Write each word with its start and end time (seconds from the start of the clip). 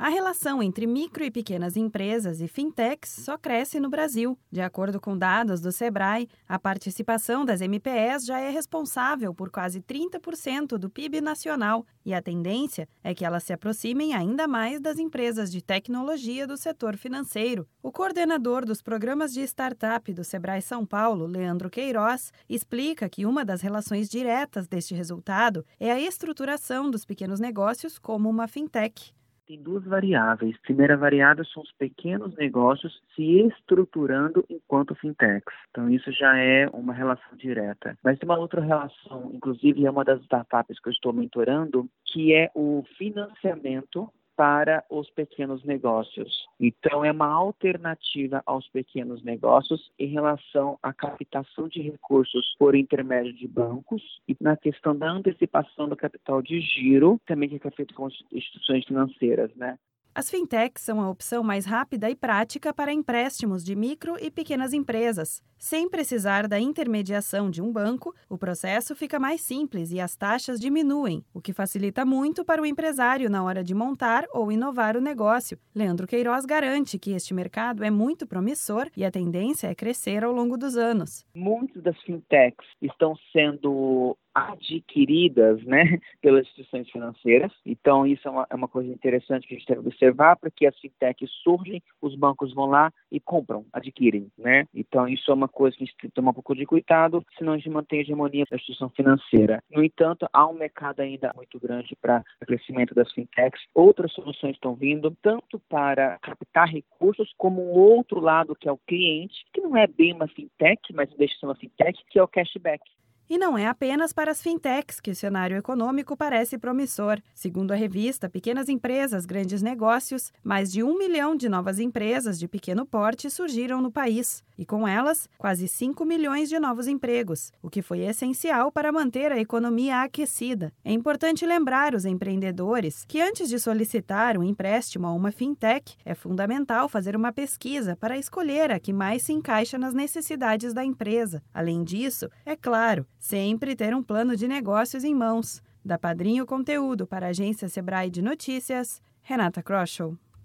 a 0.00 0.08
relação 0.08 0.62
entre 0.62 0.86
micro 0.86 1.22
e 1.22 1.30
pequenas 1.30 1.76
empresas 1.76 2.40
e 2.40 2.48
fintechs 2.48 3.10
só 3.10 3.36
cresce 3.36 3.78
no 3.78 3.90
Brasil. 3.90 4.34
De 4.50 4.62
acordo 4.62 4.98
com 4.98 5.14
dados 5.16 5.60
do 5.60 5.70
Sebrae, 5.70 6.26
a 6.48 6.58
participação 6.58 7.44
das 7.44 7.60
MPS 7.60 8.24
já 8.24 8.40
é 8.40 8.48
responsável 8.48 9.34
por 9.34 9.50
quase 9.50 9.82
30% 9.82 10.78
do 10.78 10.88
PIB 10.88 11.20
nacional 11.20 11.84
e 12.02 12.14
a 12.14 12.22
tendência 12.22 12.88
é 13.04 13.14
que 13.14 13.26
elas 13.26 13.44
se 13.44 13.52
aproximem 13.52 14.14
ainda 14.14 14.48
mais 14.48 14.80
das 14.80 14.98
empresas 14.98 15.52
de 15.52 15.60
tecnologia 15.60 16.46
do 16.46 16.56
setor 16.56 16.96
financeiro. 16.96 17.68
O 17.82 17.92
coordenador 17.92 18.64
dos 18.64 18.80
programas 18.80 19.34
de 19.34 19.42
startup 19.42 20.10
do 20.14 20.24
Sebrae 20.24 20.62
São 20.62 20.86
Paulo, 20.86 21.26
Leandro 21.26 21.68
Queiroz, 21.68 22.32
explica 22.48 23.06
que 23.06 23.26
uma 23.26 23.44
das 23.44 23.60
relações 23.60 24.08
diretas 24.08 24.66
deste 24.66 24.94
resultado 24.94 25.62
é 25.78 25.92
a 25.92 26.00
estruturação 26.00 26.90
dos 26.90 27.04
pequenos 27.04 27.38
negócios 27.38 27.98
como 27.98 28.30
uma 28.30 28.48
fintech 28.48 29.12
tem 29.50 29.60
duas 29.60 29.82
variáveis. 29.84 30.56
Primeira 30.58 30.96
variável 30.96 31.44
são 31.44 31.60
os 31.60 31.72
pequenos 31.72 32.36
negócios 32.36 33.02
se 33.16 33.40
estruturando 33.48 34.44
enquanto 34.48 34.94
fintechs. 34.94 35.52
Então, 35.70 35.90
isso 35.90 36.12
já 36.12 36.38
é 36.38 36.68
uma 36.68 36.92
relação 36.92 37.36
direta. 37.36 37.98
Mas 38.04 38.16
tem 38.16 38.28
uma 38.28 38.38
outra 38.38 38.60
relação, 38.60 39.32
inclusive 39.34 39.84
é 39.84 39.90
uma 39.90 40.04
das 40.04 40.20
startups 40.22 40.78
que 40.78 40.88
eu 40.88 40.92
estou 40.92 41.12
mentorando, 41.12 41.90
que 42.04 42.32
é 42.32 42.48
o 42.54 42.84
financiamento 42.96 44.08
para 44.40 44.82
os 44.88 45.10
pequenos 45.10 45.62
negócios. 45.66 46.46
Então, 46.58 47.04
é 47.04 47.12
uma 47.12 47.26
alternativa 47.26 48.42
aos 48.46 48.66
pequenos 48.68 49.22
negócios 49.22 49.92
em 49.98 50.06
relação 50.06 50.78
à 50.82 50.94
captação 50.94 51.68
de 51.68 51.82
recursos 51.82 52.56
por 52.58 52.74
intermédio 52.74 53.34
de 53.34 53.46
bancos 53.46 54.02
e 54.26 54.34
na 54.40 54.56
questão 54.56 54.96
da 54.96 55.10
antecipação 55.10 55.90
do 55.90 55.94
capital 55.94 56.40
de 56.40 56.58
giro, 56.58 57.20
também 57.26 57.50
que 57.50 57.68
é 57.68 57.70
feito 57.70 57.92
com 57.92 58.08
instituições 58.32 58.86
financeiras, 58.86 59.54
né? 59.56 59.76
As 60.12 60.28
fintechs 60.28 60.82
são 60.82 61.00
a 61.00 61.08
opção 61.08 61.42
mais 61.42 61.64
rápida 61.64 62.10
e 62.10 62.16
prática 62.16 62.74
para 62.74 62.92
empréstimos 62.92 63.64
de 63.64 63.76
micro 63.76 64.16
e 64.20 64.28
pequenas 64.28 64.72
empresas. 64.72 65.40
Sem 65.56 65.88
precisar 65.88 66.48
da 66.48 66.58
intermediação 66.58 67.50
de 67.50 67.62
um 67.62 67.70
banco, 67.70 68.14
o 68.28 68.36
processo 68.36 68.96
fica 68.96 69.20
mais 69.20 69.40
simples 69.42 69.92
e 69.92 70.00
as 70.00 70.16
taxas 70.16 70.58
diminuem, 70.58 71.22
o 71.34 71.40
que 71.40 71.52
facilita 71.52 72.04
muito 72.04 72.44
para 72.44 72.62
o 72.62 72.66
empresário 72.66 73.30
na 73.30 73.44
hora 73.44 73.62
de 73.62 73.74
montar 73.74 74.24
ou 74.32 74.50
inovar 74.50 74.96
o 74.96 75.00
negócio. 75.00 75.58
Leandro 75.74 76.06
Queiroz 76.06 76.44
garante 76.44 76.98
que 76.98 77.12
este 77.12 77.32
mercado 77.32 77.84
é 77.84 77.90
muito 77.90 78.26
promissor 78.26 78.88
e 78.96 79.04
a 79.04 79.10
tendência 79.10 79.68
é 79.68 79.74
crescer 79.74 80.24
ao 80.24 80.32
longo 80.32 80.56
dos 80.56 80.76
anos. 80.76 81.26
Muitas 81.34 81.82
das 81.82 82.00
fintechs 82.02 82.66
estão 82.80 83.14
sendo 83.30 84.16
adquiridas 84.48 85.62
né, 85.64 85.98
pelas 86.20 86.46
instituições 86.46 86.88
financeiras. 86.90 87.52
Então, 87.64 88.06
isso 88.06 88.26
é 88.26 88.30
uma, 88.30 88.46
é 88.50 88.54
uma, 88.54 88.68
coisa 88.68 88.90
interessante 88.90 89.46
que 89.46 89.54
a 89.54 89.58
gente 89.58 89.66
deve 89.66 89.80
observar, 89.80 90.36
porque 90.36 90.66
as 90.66 90.78
fintechs 90.78 91.30
surgem, 91.42 91.82
os 92.00 92.14
bancos 92.14 92.54
vão 92.54 92.66
lá 92.66 92.92
e 93.10 93.18
compram, 93.18 93.64
adquirem. 93.72 94.30
Né? 94.38 94.66
Então, 94.74 95.08
isso 95.08 95.30
é 95.30 95.34
uma 95.34 95.48
coisa 95.48 95.76
que 95.76 95.82
a 95.82 95.86
gente 95.86 95.96
tem 95.96 96.10
que 96.10 96.14
tomar 96.14 96.30
um 96.30 96.34
pouco 96.34 96.54
de 96.54 96.64
cuidado, 96.66 97.24
senão 97.36 97.52
a 97.52 97.56
gente 97.56 97.70
mantém 97.70 97.98
a 97.98 98.02
hegemonia 98.02 98.44
da 98.48 98.56
instituição 98.56 98.88
financeira. 98.90 99.62
No 99.70 99.82
entanto, 99.82 100.28
há 100.32 100.46
um 100.46 100.54
mercado 100.54 101.00
ainda 101.00 101.32
muito 101.34 101.58
grande 101.58 101.96
para 102.00 102.22
o 102.40 102.46
crescimento 102.46 102.94
das 102.94 103.12
fintechs. 103.12 103.60
Outras 103.74 104.12
soluções 104.12 104.54
estão 104.54 104.74
vindo, 104.74 105.16
tanto 105.22 105.58
para 105.68 106.18
captar 106.20 106.68
recursos, 106.68 107.32
como 107.36 107.62
um 107.62 107.78
outro 107.78 108.20
lado, 108.20 108.54
que 108.54 108.68
é 108.68 108.72
o 108.72 108.80
cliente, 108.86 109.44
que 109.52 109.60
não 109.60 109.76
é 109.76 109.86
bem 109.86 110.12
uma 110.12 110.28
fintech, 110.28 110.92
mas 110.94 111.10
deixa 111.16 111.34
de 111.34 111.40
ser 111.40 111.46
uma 111.46 111.54
fintech, 111.54 111.98
que 112.08 112.18
é 112.18 112.22
o 112.22 112.28
cashback. 112.28 112.82
E 113.30 113.38
não 113.38 113.56
é 113.56 113.64
apenas 113.68 114.12
para 114.12 114.32
as 114.32 114.42
fintechs 114.42 115.00
que 115.00 115.12
o 115.12 115.14
cenário 115.14 115.56
econômico 115.56 116.16
parece 116.16 116.58
promissor. 116.58 117.22
Segundo 117.32 117.70
a 117.70 117.76
revista 117.76 118.28
Pequenas 118.28 118.68
Empresas, 118.68 119.24
Grandes 119.24 119.62
Negócios, 119.62 120.32
mais 120.42 120.72
de 120.72 120.82
um 120.82 120.98
milhão 120.98 121.36
de 121.36 121.48
novas 121.48 121.78
empresas 121.78 122.40
de 122.40 122.48
pequeno 122.48 122.84
porte 122.84 123.30
surgiram 123.30 123.80
no 123.80 123.92
país. 123.92 124.42
E 124.58 124.66
com 124.66 124.86
elas, 124.86 125.28
quase 125.38 125.68
5 125.68 126.04
milhões 126.04 126.48
de 126.48 126.58
novos 126.58 126.88
empregos, 126.88 127.52
o 127.62 127.70
que 127.70 127.80
foi 127.80 128.00
essencial 128.00 128.72
para 128.72 128.90
manter 128.90 129.30
a 129.30 129.38
economia 129.38 130.02
aquecida. 130.02 130.72
É 130.84 130.92
importante 130.92 131.46
lembrar 131.46 131.94
os 131.94 132.04
empreendedores 132.04 133.04
que, 133.06 133.22
antes 133.22 133.48
de 133.48 133.60
solicitar 133.60 134.36
um 134.36 134.42
empréstimo 134.42 135.06
a 135.06 135.12
uma 135.12 135.30
fintech, 135.30 135.96
é 136.04 136.14
fundamental 136.14 136.88
fazer 136.88 137.14
uma 137.14 137.32
pesquisa 137.32 137.96
para 137.96 138.18
escolher 138.18 138.72
a 138.72 138.80
que 138.80 138.92
mais 138.92 139.22
se 139.22 139.32
encaixa 139.32 139.78
nas 139.78 139.94
necessidades 139.94 140.74
da 140.74 140.84
empresa. 140.84 141.42
Além 141.54 141.84
disso, 141.84 142.28
é 142.44 142.56
claro, 142.56 143.06
Sempre 143.20 143.76
ter 143.76 143.94
um 143.94 144.02
plano 144.02 144.34
de 144.34 144.48
negócios 144.48 145.04
em 145.04 145.14
mãos. 145.14 145.62
Da 145.84 145.98
Padrinho 145.98 146.46
Conteúdo 146.46 147.06
para 147.06 147.26
a 147.26 147.28
agência 147.28 147.68
Sebrae 147.68 148.08
de 148.08 148.22
Notícias, 148.22 149.00
Renata 149.22 149.62
Kroschel. 149.62 150.16